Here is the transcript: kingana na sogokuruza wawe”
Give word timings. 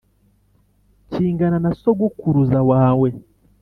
kingana 1.11 1.57
na 1.63 1.71
sogokuruza 1.81 2.59
wawe” 2.69 3.09